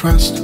Trust. 0.00 0.39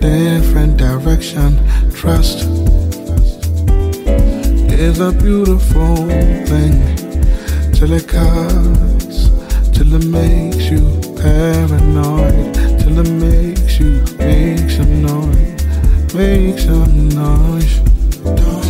Different 0.00 0.76
direction. 0.76 1.58
Trust 1.92 2.46
is 4.78 5.00
a 5.00 5.12
beautiful 5.12 5.96
thing 6.46 6.96
till 7.72 7.92
it 7.92 8.06
cuts, 8.06 9.28
till 9.76 9.94
it 9.94 10.06
makes 10.06 10.70
you 10.70 11.00
paranoid, 11.16 12.54
till 12.80 12.98
it 12.98 13.10
makes 13.10 13.78
you 13.80 14.04
make 14.18 14.70
some 14.70 15.02
noise, 15.02 16.14
make 16.14 16.58
some 16.58 17.08
noise. 17.08 17.78
Don't 18.24 18.67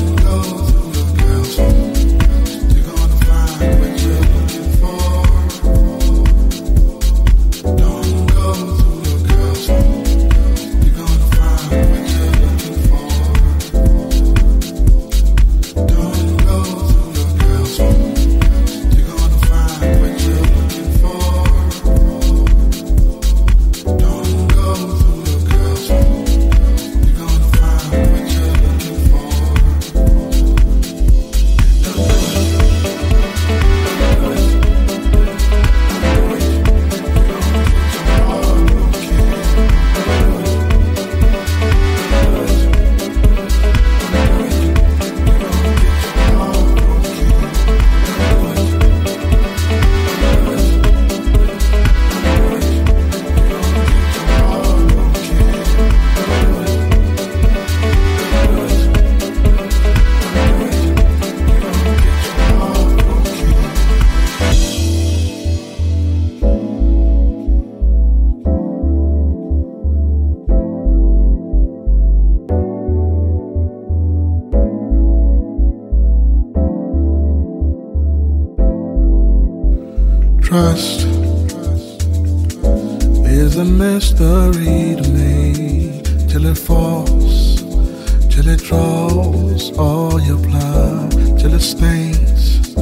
stains, 91.88 92.74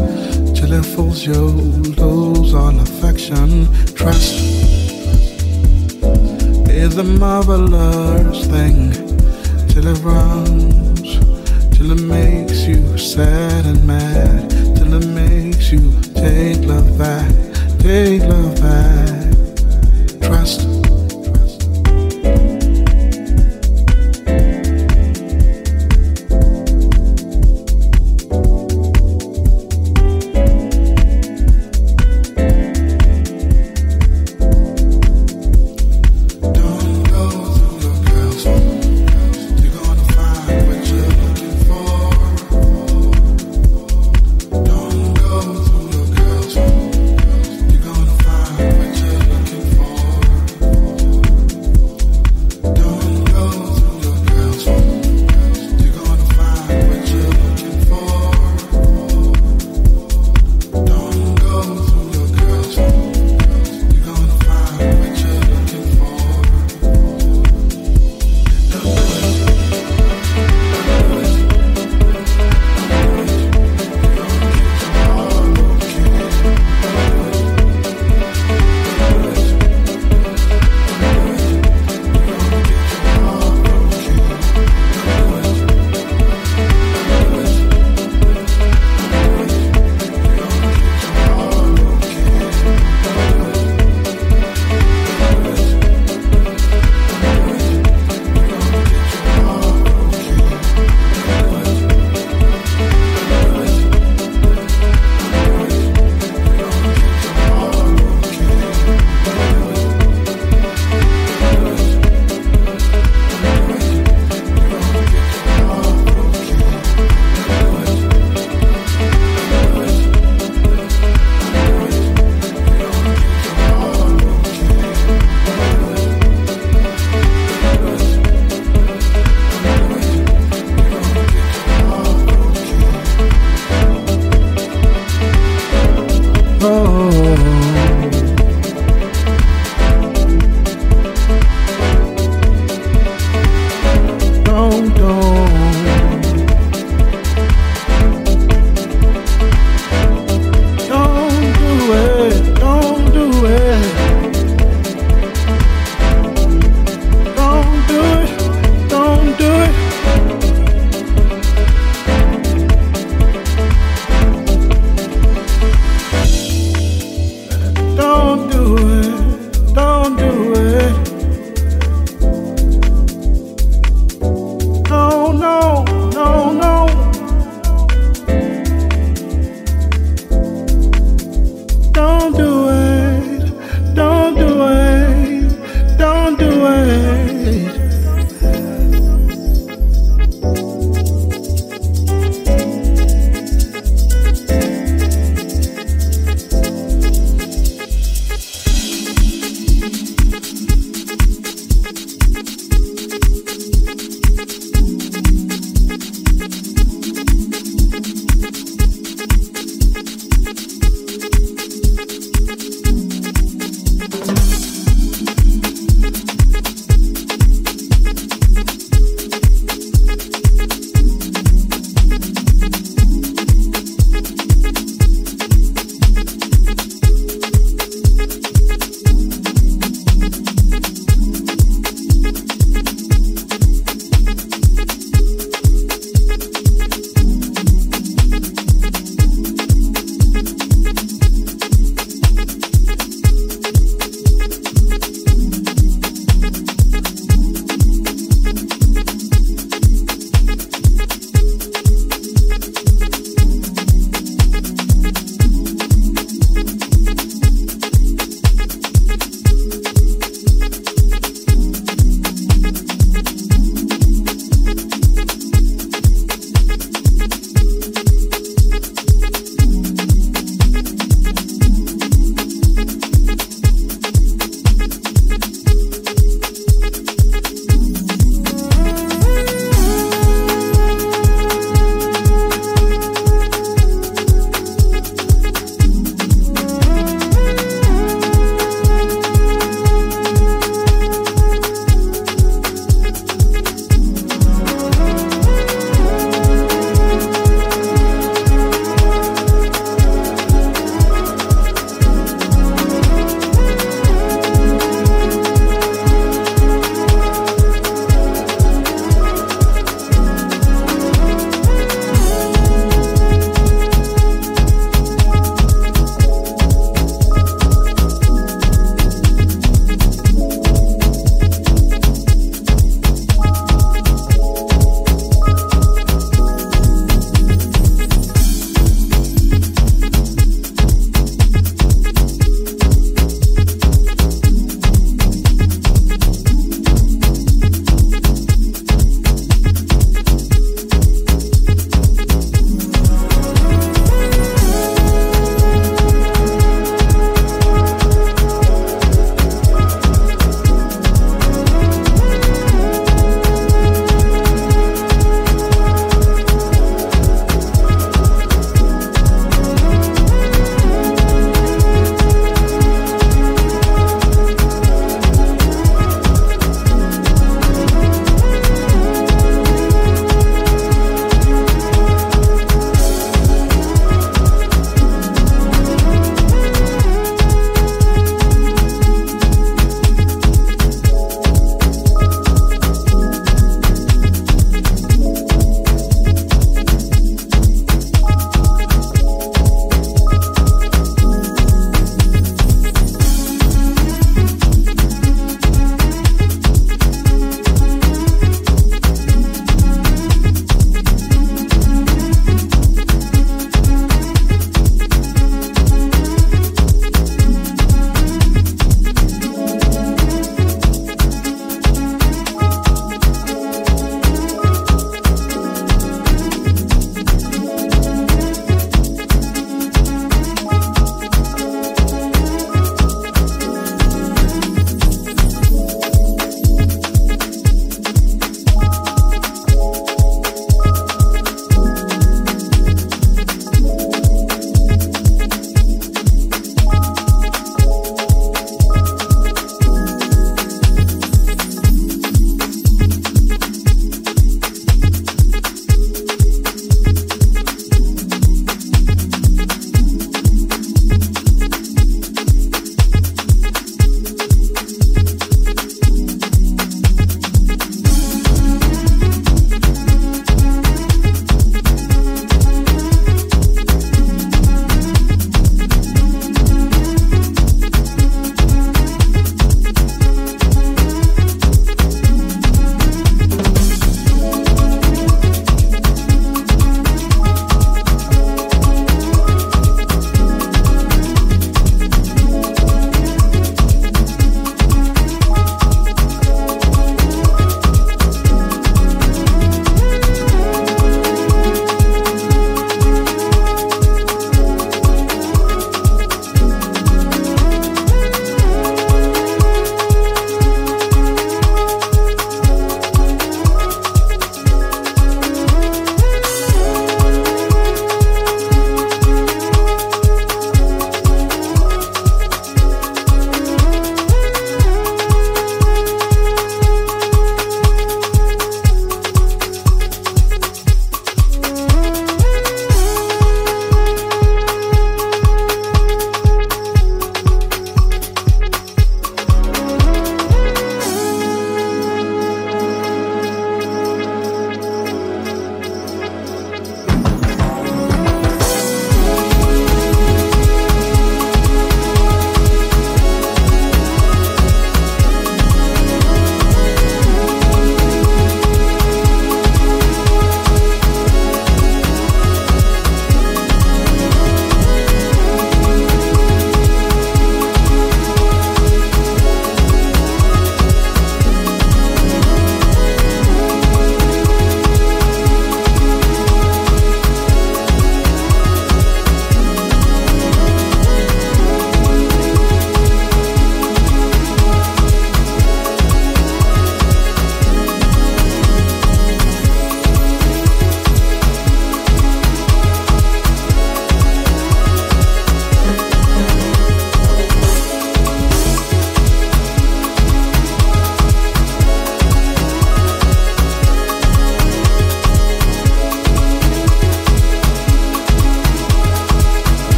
till 0.59 0.73
it 0.73 0.85
fools 0.85 1.25
you, 1.25 1.43
lose 2.03 2.55
all 2.55 2.79
affection. 2.81 3.49
Trust 3.95 4.35
is 6.69 6.99
a 6.99 7.05
marvelous 7.05 8.47
thing 8.47 8.93
till 9.69 9.87
it 9.87 9.99
runs, 10.03 11.09
till 11.77 11.93
it 11.93 12.03
makes 12.03 12.67
you 12.67 12.99
sad 12.99 13.65
and 13.67 13.87
mad, 13.87 14.51
till 14.77 14.93
it 14.95 15.07
makes 15.07 15.71
you 15.71 15.85
take 16.15 16.61
love 16.67 16.99
back, 16.99 17.31
take 17.79 18.23
love 18.23 18.61
back. 18.61 20.21
Trust. 20.21 20.76